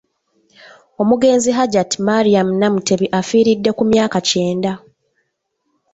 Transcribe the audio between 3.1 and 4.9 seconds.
afiiridde ku myaka kyenda.